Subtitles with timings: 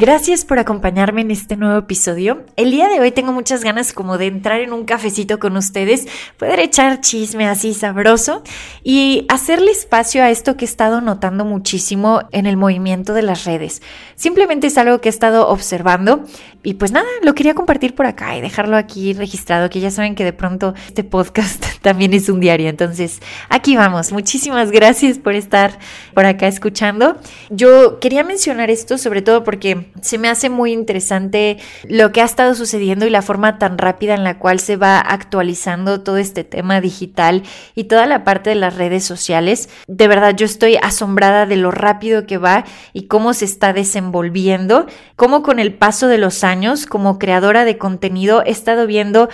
[0.00, 2.46] Gracias por acompañarme en este nuevo episodio.
[2.56, 6.08] El día de hoy tengo muchas ganas como de entrar en un cafecito con ustedes,
[6.38, 8.42] poder echar chisme así sabroso
[8.82, 13.44] y hacerle espacio a esto que he estado notando muchísimo en el movimiento de las
[13.44, 13.82] redes.
[14.14, 16.24] Simplemente es algo que he estado observando
[16.62, 20.14] y pues nada, lo quería compartir por acá y dejarlo aquí registrado, que ya saben
[20.14, 22.68] que de pronto este podcast también es un diario.
[22.68, 24.12] Entonces, aquí vamos.
[24.12, 25.78] Muchísimas gracias por estar
[26.14, 27.18] por acá escuchando.
[27.50, 32.24] Yo quería mencionar esto sobre todo porque se me hace muy interesante lo que ha
[32.24, 36.44] estado sucediendo y la forma tan rápida en la cual se va actualizando todo este
[36.44, 37.42] tema digital
[37.74, 39.68] y toda la parte de las redes sociales.
[39.86, 44.86] De verdad, yo estoy asombrada de lo rápido que va y cómo se está desenvolviendo,
[45.16, 49.28] cómo con el paso de los años, como creadora de contenido, he estado viendo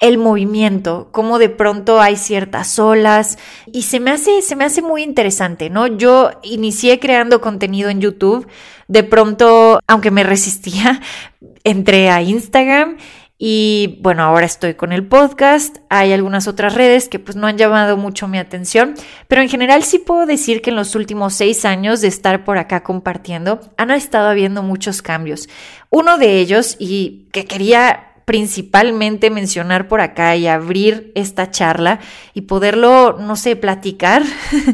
[0.00, 3.38] el movimiento, cómo de pronto hay ciertas olas
[3.72, 5.86] y se me hace se me hace muy interesante, ¿no?
[5.86, 8.46] Yo inicié creando contenido en YouTube
[8.86, 11.00] de pronto, aunque me resistía,
[11.64, 12.96] entré a Instagram
[13.40, 15.78] y bueno, ahora estoy con el podcast.
[15.90, 18.94] Hay algunas otras redes que pues no han llamado mucho mi atención,
[19.28, 22.58] pero en general sí puedo decir que en los últimos seis años de estar por
[22.58, 25.48] acá compartiendo han estado habiendo muchos cambios.
[25.88, 31.98] Uno de ellos y que quería principalmente mencionar por acá y abrir esta charla
[32.34, 34.22] y poderlo, no sé, platicar,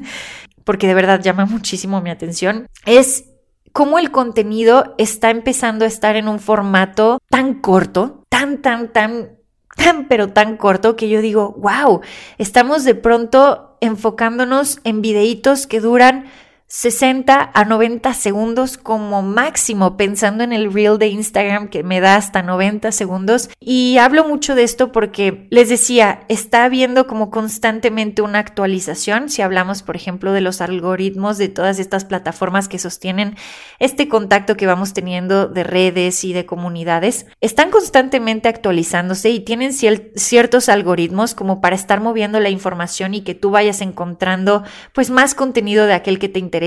[0.64, 3.26] porque de verdad llama muchísimo mi atención, es
[3.70, 9.38] cómo el contenido está empezando a estar en un formato tan corto, tan, tan, tan,
[9.76, 12.00] tan, pero tan corto que yo digo, wow,
[12.38, 16.24] estamos de pronto enfocándonos en videitos que duran
[16.66, 22.16] 60 a 90 segundos como máximo, pensando en el reel de Instagram que me da
[22.16, 23.50] hasta 90 segundos.
[23.60, 29.28] Y hablo mucho de esto porque les decía, está habiendo como constantemente una actualización.
[29.28, 33.36] Si hablamos, por ejemplo, de los algoritmos de todas estas plataformas que sostienen
[33.78, 39.72] este contacto que vamos teniendo de redes y de comunidades, están constantemente actualizándose y tienen
[39.72, 45.34] ciertos algoritmos como para estar moviendo la información y que tú vayas encontrando pues más
[45.34, 46.63] contenido de aquel que te interesa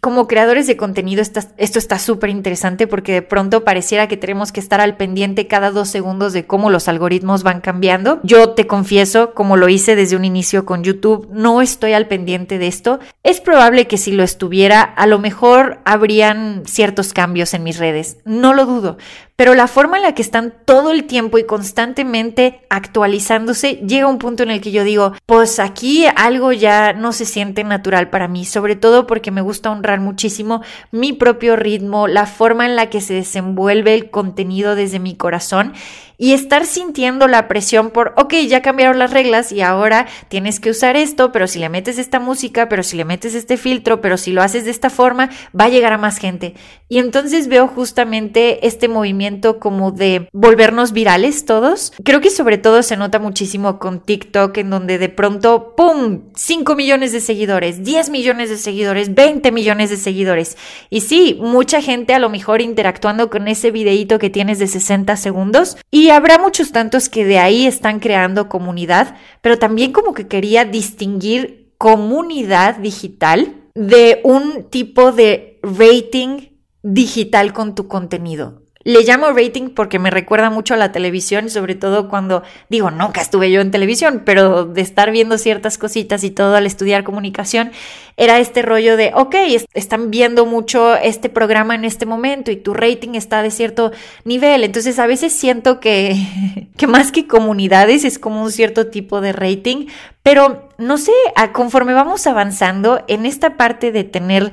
[0.00, 4.60] como creadores de contenido, esto está súper interesante porque de pronto pareciera que tenemos que
[4.60, 8.20] estar al pendiente cada dos segundos de cómo los algoritmos van cambiando.
[8.22, 12.58] Yo te confieso, como lo hice desde un inicio con YouTube, no estoy al pendiente
[12.58, 13.00] de esto.
[13.22, 18.18] Es probable que si lo estuviera, a lo mejor habrían ciertos cambios en mis redes.
[18.24, 18.96] No lo dudo,
[19.36, 24.10] pero la forma en la que están todo el tiempo y constantemente actualizándose llega a
[24.10, 28.10] un punto en el que yo digo, pues aquí algo ya no se siente natural
[28.10, 30.62] para mí, sobre todo porque me gusta honrar muchísimo
[30.92, 35.72] mi propio ritmo, la forma en la que se desenvuelve el contenido desde mi corazón
[36.18, 40.70] y estar sintiendo la presión por, ok, ya cambiaron las reglas y ahora tienes que
[40.70, 44.16] usar esto, pero si le metes esta música, pero si le metes este filtro, pero
[44.16, 46.54] si lo haces de esta forma, va a llegar a más gente.
[46.88, 51.92] Y entonces veo justamente este movimiento como de volvernos virales todos.
[52.04, 56.76] Creo que sobre todo se nota muchísimo con TikTok, en donde de pronto, ¡pum!, 5
[56.76, 60.56] millones de seguidores, 10 millones de seguidores, 20 millones de seguidores.
[60.90, 65.16] Y sí, mucha gente a lo mejor interactuando con ese videíto que tienes de 60
[65.16, 65.76] segundos.
[65.90, 70.28] Y y habrá muchos tantos que de ahí están creando comunidad, pero también como que
[70.28, 76.50] quería distinguir comunidad digital de un tipo de rating
[76.82, 78.63] digital con tu contenido.
[78.84, 83.22] Le llamo rating porque me recuerda mucho a la televisión, sobre todo cuando digo, nunca
[83.22, 87.72] estuve yo en televisión, pero de estar viendo ciertas cositas y todo al estudiar comunicación,
[88.18, 89.34] era este rollo de, ok,
[89.72, 93.90] están viendo mucho este programa en este momento y tu rating está de cierto
[94.24, 94.62] nivel.
[94.62, 99.32] Entonces a veces siento que, que más que comunidades es como un cierto tipo de
[99.32, 99.86] rating,
[100.22, 101.12] pero no sé,
[101.52, 104.52] conforme vamos avanzando en esta parte de tener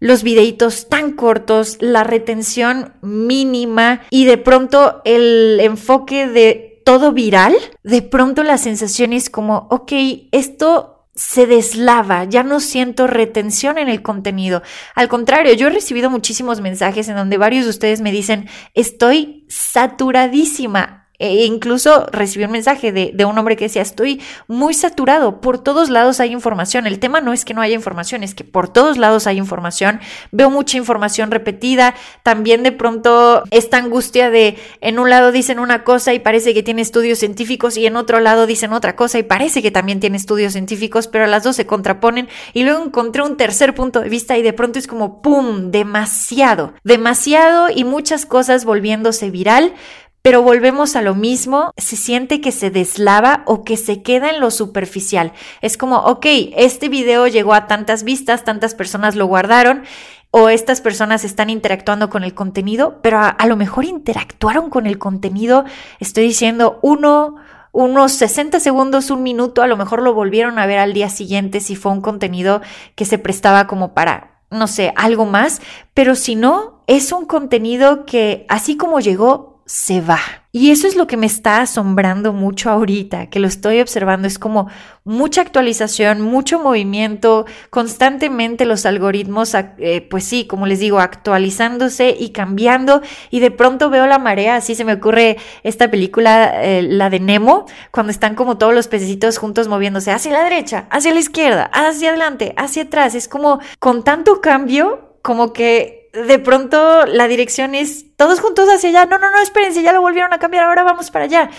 [0.00, 7.54] los videitos tan cortos, la retención mínima y de pronto el enfoque de todo viral,
[7.84, 9.92] de pronto la sensación es como, ok,
[10.32, 14.62] esto se deslava, ya no siento retención en el contenido.
[14.94, 19.44] Al contrario, yo he recibido muchísimos mensajes en donde varios de ustedes me dicen, estoy
[19.48, 25.42] saturadísima E incluso recibí un mensaje de, de, un hombre que decía, estoy muy saturado,
[25.42, 26.86] por todos lados hay información.
[26.86, 30.00] El tema no es que no haya información, es que por todos lados hay información.
[30.32, 31.94] Veo mucha información repetida.
[32.22, 36.62] También de pronto esta angustia de en un lado dicen una cosa y parece que
[36.62, 40.16] tiene estudios científicos y en otro lado dicen otra cosa y parece que también tiene
[40.16, 42.28] estudios científicos, pero las dos se contraponen.
[42.54, 46.72] Y luego encontré un tercer punto de vista y de pronto es como, ¡pum!, demasiado,
[46.82, 49.74] demasiado y muchas cosas volviéndose viral
[50.22, 54.40] pero volvemos a lo mismo, se siente que se deslava o que se queda en
[54.40, 55.32] lo superficial.
[55.62, 56.26] Es como, ok,
[56.56, 59.84] este video llegó a tantas vistas, tantas personas lo guardaron
[60.30, 64.98] o estas personas están interactuando con el contenido, pero a, lo mejor interactuaron con el
[64.98, 65.64] contenido,
[65.98, 67.36] estoy diciendo, uno,
[67.72, 71.60] unos 60 segundos, un minuto, a lo mejor lo volvieron a ver al día siguiente
[71.60, 72.60] si fue un contenido
[72.94, 75.60] que se prestaba como para, no sé, algo más,
[75.94, 80.18] pero si no, es un contenido que así como llegó, se va.
[80.50, 84.26] Y eso es lo que me está asombrando mucho ahorita, que lo estoy observando.
[84.26, 84.68] Es como
[85.04, 92.30] mucha actualización, mucho movimiento, constantemente los algoritmos, eh, pues sí, como les digo, actualizándose y
[92.30, 93.00] cambiando.
[93.30, 97.20] Y de pronto veo la marea, así se me ocurre esta película, eh, la de
[97.20, 101.70] Nemo, cuando están como todos los pececitos juntos moviéndose hacia la derecha, hacia la izquierda,
[101.72, 103.14] hacia adelante, hacia atrás.
[103.14, 108.90] Es como con tanto cambio, como que de pronto la dirección es todos juntos hacia
[108.90, 109.06] allá.
[109.06, 111.50] No, no, no, espérense, ya lo volvieron a cambiar, ahora vamos para allá.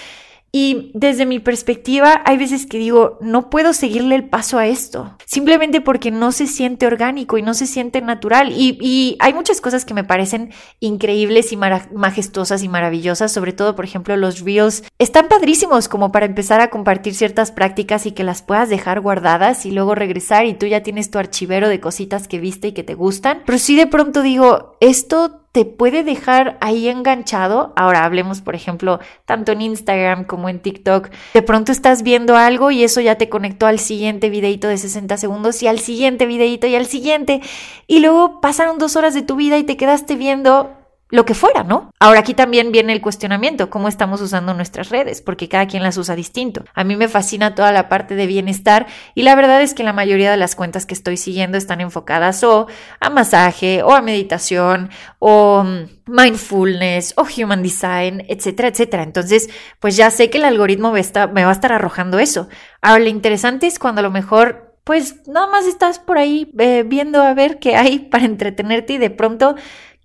[0.53, 5.15] Y desde mi perspectiva, hay veces que digo, no puedo seguirle el paso a esto,
[5.25, 8.51] simplemente porque no se siente orgánico y no se siente natural.
[8.51, 13.85] Y, hay muchas cosas que me parecen increíbles y majestuosas y maravillosas, sobre todo, por
[13.85, 14.83] ejemplo, los reels.
[14.99, 19.65] Están padrísimos como para empezar a compartir ciertas prácticas y que las puedas dejar guardadas
[19.65, 22.83] y luego regresar y tú ya tienes tu archivero de cositas que viste y que
[22.83, 23.43] te gustan.
[23.45, 27.73] Pero sí de pronto digo, esto te puede dejar ahí enganchado.
[27.75, 31.09] Ahora hablemos, por ejemplo, tanto en Instagram como en TikTok.
[31.33, 35.17] De pronto estás viendo algo y eso ya te conectó al siguiente videito de 60
[35.17, 37.41] segundos y al siguiente videito y al siguiente.
[37.87, 40.80] Y luego pasaron dos horas de tu vida y te quedaste viendo
[41.11, 41.93] lo que fuera, ¿no?
[41.99, 45.97] Ahora aquí también viene el cuestionamiento, cómo estamos usando nuestras redes, porque cada quien las
[45.97, 46.63] usa distinto.
[46.73, 49.93] A mí me fascina toda la parte de bienestar y la verdad es que la
[49.93, 52.67] mayoría de las cuentas que estoy siguiendo están enfocadas o
[53.01, 59.03] a masaje o a meditación o mm, mindfulness o human design, etcétera, etcétera.
[59.03, 59.49] Entonces,
[59.79, 62.47] pues ya sé que el algoritmo me, va a estar arrojando eso.
[62.81, 66.83] Ahora, lo interesante es cuando a lo mejor pues nada más estás por ahí eh,
[66.85, 69.55] viendo a ver qué hay para entretenerte y de pronto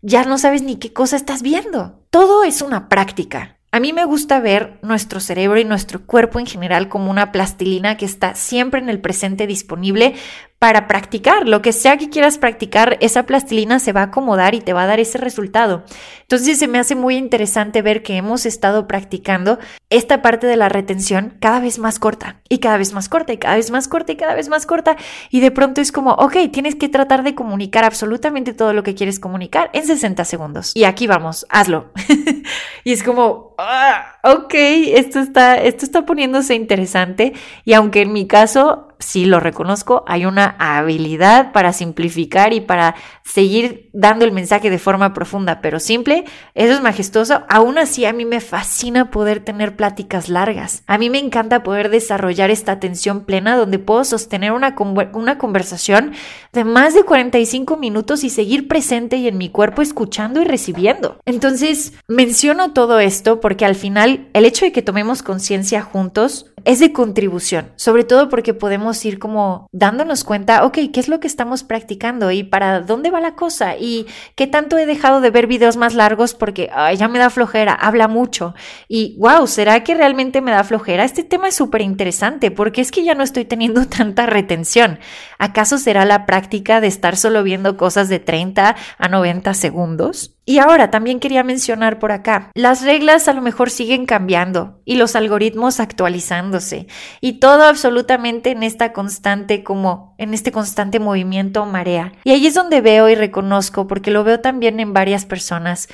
[0.06, 2.00] ya no sabes ni qué cosa estás viendo.
[2.10, 3.58] Todo es una práctica.
[3.72, 7.96] A mí me gusta ver nuestro cerebro y nuestro cuerpo en general como una plastilina
[7.96, 10.14] que está siempre en el presente disponible
[10.58, 11.46] para practicar.
[11.46, 14.84] Lo que sea que quieras practicar, esa plastilina se va a acomodar y te va
[14.84, 15.84] a dar ese resultado.
[16.22, 19.58] Entonces se me hace muy interesante ver que hemos estado practicando
[19.90, 23.38] esta parte de la retención cada vez más corta y cada vez más corta y
[23.38, 24.96] cada vez más corta y cada vez más corta.
[25.30, 28.94] Y de pronto es como, ok, tienes que tratar de comunicar absolutamente todo lo que
[28.94, 30.72] quieres comunicar en 60 segundos.
[30.74, 31.92] Y aquí vamos, hazlo.
[32.84, 37.34] y es como, ah, ok, esto está, esto está poniéndose interesante.
[37.64, 42.94] Y aunque en mi caso sí lo reconozco, hay una habilidad para simplificar y para
[43.24, 47.42] seguir dando el mensaje de forma profunda, pero simple, eso es majestuoso.
[47.48, 50.82] Aún así, a mí me fascina poder tener pláticas largas.
[50.86, 54.74] A mí me encanta poder desarrollar esta atención plena donde puedo sostener una,
[55.12, 56.12] una conversación
[56.52, 61.18] de más de 45 minutos y seguir presente y en mi cuerpo escuchando y recibiendo.
[61.26, 66.80] Entonces, menciono todo esto porque al final el hecho de que tomemos conciencia juntos es
[66.80, 71.26] de contribución, sobre todo porque podemos ir como dándonos cuenta, ok, ¿qué es lo que
[71.26, 73.76] estamos practicando y para dónde va la cosa?
[73.76, 77.72] Y qué tanto he dejado de ver videos más largos porque ya me da flojera,
[77.72, 78.54] habla mucho.
[78.88, 81.04] Y wow, ¿será que realmente me da flojera?
[81.04, 84.98] Este tema es súper interesante porque es que ya no estoy teniendo tanta retención.
[85.38, 90.35] ¿Acaso será la práctica de estar solo viendo cosas de 30 a 90 segundos?
[90.48, 94.94] Y ahora también quería mencionar por acá, las reglas a lo mejor siguen cambiando y
[94.94, 96.86] los algoritmos actualizándose
[97.20, 102.12] y todo absolutamente en esta constante como en este constante movimiento marea.
[102.22, 105.88] Y ahí es donde veo y reconozco porque lo veo también en varias personas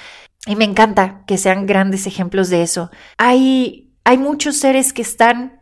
[0.47, 2.91] y me encanta que sean grandes ejemplos de eso.
[3.17, 5.61] Hay hay muchos seres que están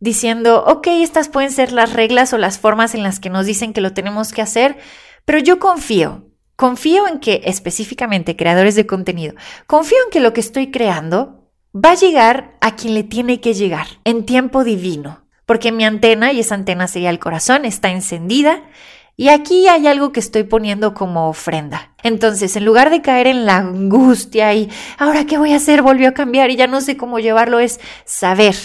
[0.00, 3.72] diciendo, ok, estas pueden ser las reglas o las formas en las que nos dicen
[3.72, 4.78] que lo tenemos que hacer,
[5.24, 6.26] pero yo confío,
[6.56, 9.34] Confío en que, específicamente creadores de contenido,
[9.66, 13.54] confío en que lo que estoy creando va a llegar a quien le tiene que
[13.54, 18.62] llegar en tiempo divino, porque mi antena, y esa antena sería el corazón, está encendida
[19.16, 21.94] Y aquí hay algo que estoy poniendo como ofrenda.
[22.02, 24.68] Entonces, en lugar de caer en la angustia y
[24.98, 27.80] ahora qué voy a hacer, volvió a cambiar y ya no sé cómo llevarlo, es
[28.04, 28.56] saber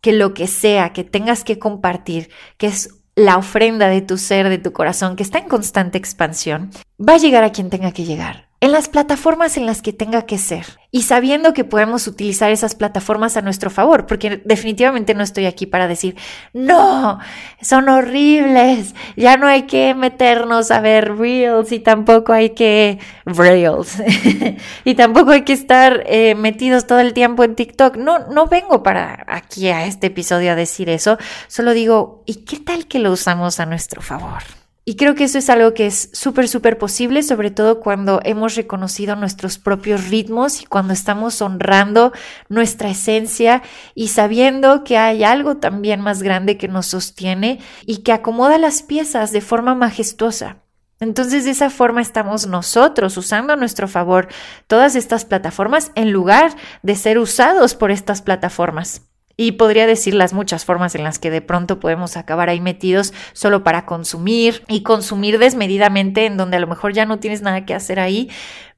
[0.00, 4.48] que lo que sea que tengas que compartir, que es la ofrenda de tu ser,
[4.48, 8.04] de tu corazón, que está en constante expansión, va a llegar a quien tenga que
[8.04, 12.50] llegar en las plataformas en las que tenga que ser y sabiendo que podemos utilizar
[12.50, 16.16] esas plataformas a nuestro favor, porque definitivamente no estoy aquí para decir,
[16.54, 17.18] no,
[17.60, 24.02] son horribles, ya no hay que meternos a ver reels y tampoco hay que reels
[24.84, 27.96] y tampoco hay que estar eh, metidos todo el tiempo en TikTok.
[27.96, 31.18] No, no vengo para aquí a este episodio a decir eso,
[31.48, 34.63] solo digo, ¿y qué tal que lo usamos a nuestro favor?
[34.86, 38.54] Y creo que eso es algo que es súper, súper posible, sobre todo cuando hemos
[38.54, 42.12] reconocido nuestros propios ritmos y cuando estamos honrando
[42.50, 43.62] nuestra esencia
[43.94, 48.82] y sabiendo que hay algo también más grande que nos sostiene y que acomoda las
[48.82, 50.58] piezas de forma majestuosa.
[51.00, 54.28] Entonces de esa forma estamos nosotros usando a nuestro favor
[54.66, 59.02] todas estas plataformas en lugar de ser usados por estas plataformas.
[59.36, 63.12] Y podría decir las muchas formas en las que de pronto podemos acabar ahí metidos
[63.32, 67.64] solo para consumir y consumir desmedidamente en donde a lo mejor ya no tienes nada
[67.64, 68.30] que hacer ahí,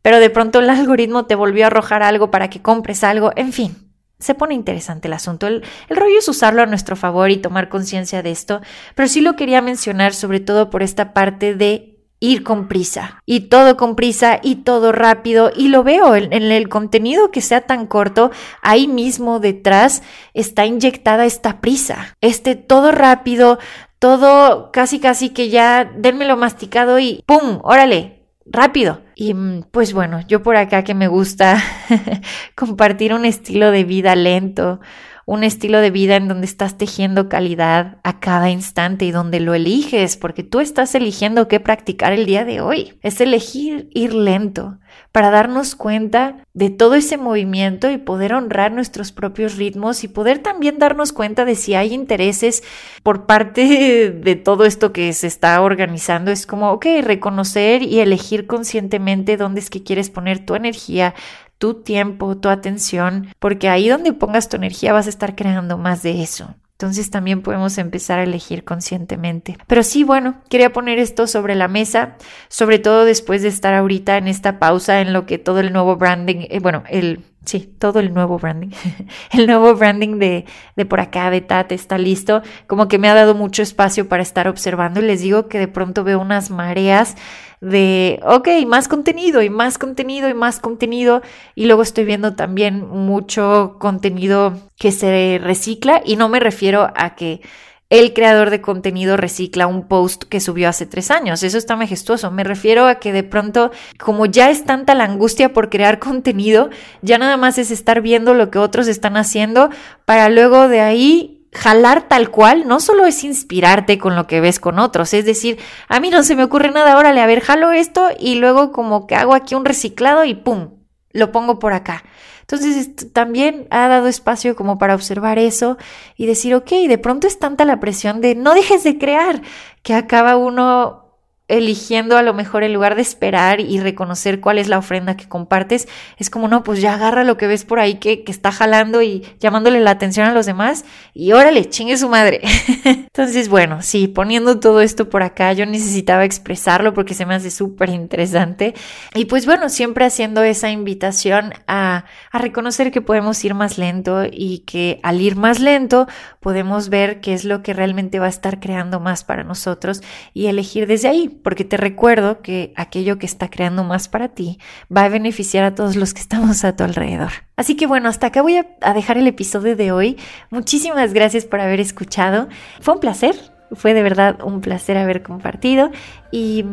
[0.02, 3.52] pero de pronto el algoritmo te volvió a arrojar algo para que compres algo, en
[3.52, 3.76] fin.
[4.18, 5.46] Se pone interesante el asunto.
[5.46, 8.62] El, el rollo es usarlo a nuestro favor y tomar conciencia de esto,
[8.94, 13.22] pero sí lo quería mencionar sobre todo por esta parte de ir con prisa.
[13.26, 15.50] Y todo con prisa y todo rápido.
[15.54, 18.30] Y lo veo en, el contenido que sea tan corto
[18.62, 20.02] ahí mismo detrás
[20.34, 22.16] está inyectada esta prisa.
[22.20, 23.58] Este todo rápido
[23.98, 30.20] todo casi casi que ya denmelo masticado y pum órale rápido y mm, pues bueno
[30.28, 31.62] yo por acá que me gusta
[32.54, 34.80] compartir un estilo de vida lento
[35.26, 39.54] un estilo de vida en donde estás tejiendo calidad a cada instante y donde lo
[39.54, 42.96] eliges, porque tú estás eligiendo qué practicar el día de hoy.
[43.02, 44.78] Es elegir ir lento
[45.10, 50.38] para darnos cuenta de todo ese movimiento y poder honrar nuestros propios ritmos y poder
[50.38, 52.62] también darnos cuenta de si hay intereses
[53.02, 56.30] por parte de todo esto que se está organizando.
[56.30, 61.14] Es como, ok, reconocer y elegir conscientemente dónde es que quieres poner tu energía,
[61.58, 66.02] tu tiempo, tu atención, porque ahí donde pongas tu energía vas a estar creando más
[66.02, 66.54] de eso.
[66.72, 69.56] Entonces también podemos empezar a elegir conscientemente.
[69.66, 72.16] Pero sí, bueno, quería poner esto sobre la mesa,
[72.48, 75.96] sobre todo después de estar ahorita en esta pausa en lo que todo el nuevo
[75.96, 78.70] branding, eh, bueno, el Sí, todo el nuevo branding.
[79.32, 82.42] el nuevo branding de, de por acá, de TAT, está listo.
[82.66, 85.68] Como que me ha dado mucho espacio para estar observando y les digo que de
[85.68, 87.14] pronto veo unas mareas
[87.60, 91.22] de, ok, más contenido y más contenido y más contenido.
[91.54, 97.14] Y luego estoy viendo también mucho contenido que se recicla y no me refiero a
[97.14, 97.40] que
[97.88, 101.42] el creador de contenido recicla un post que subió hace tres años.
[101.42, 102.32] Eso está majestuoso.
[102.32, 106.70] Me refiero a que de pronto, como ya es tanta la angustia por crear contenido,
[107.02, 109.70] ya nada más es estar viendo lo que otros están haciendo
[110.04, 114.60] para luego de ahí jalar tal cual no solo es inspirarte con lo que ves
[114.60, 115.58] con otros, es decir,
[115.88, 119.06] a mí no se me ocurre nada, órale, a ver, jalo esto y luego como
[119.06, 120.70] que hago aquí un reciclado y pum,
[121.12, 122.04] lo pongo por acá.
[122.42, 125.78] Entonces también ha dado espacio como para observar eso
[126.16, 129.42] y decir, ok, de pronto es tanta la presión de no dejes de crear
[129.82, 131.05] que acaba uno
[131.48, 135.28] eligiendo a lo mejor en lugar de esperar y reconocer cuál es la ofrenda que
[135.28, 135.86] compartes,
[136.16, 139.00] es como, no, pues ya agarra lo que ves por ahí que, que está jalando
[139.00, 140.84] y llamándole la atención a los demás
[141.14, 142.40] y órale, chingue su madre.
[142.84, 147.50] Entonces, bueno, sí, poniendo todo esto por acá, yo necesitaba expresarlo porque se me hace
[147.50, 148.74] súper interesante.
[149.14, 154.24] Y pues bueno, siempre haciendo esa invitación a, a reconocer que podemos ir más lento
[154.30, 156.08] y que al ir más lento
[156.40, 160.02] podemos ver qué es lo que realmente va a estar creando más para nosotros
[160.34, 164.58] y elegir desde ahí porque te recuerdo que aquello que está creando más para ti
[164.94, 167.30] va a beneficiar a todos los que estamos a tu alrededor.
[167.56, 170.16] Así que bueno, hasta acá voy a dejar el episodio de hoy.
[170.50, 172.48] Muchísimas gracias por haber escuchado.
[172.80, 173.34] Fue un placer,
[173.72, 175.90] fue de verdad un placer haber compartido
[176.30, 176.64] y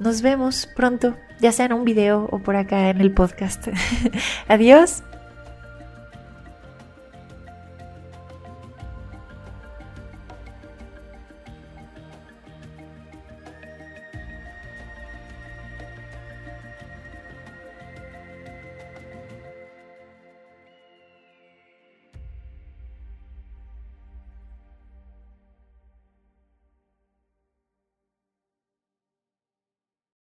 [0.00, 3.68] nos vemos pronto, ya sea en un video o por acá en el podcast.
[4.48, 5.02] Adiós.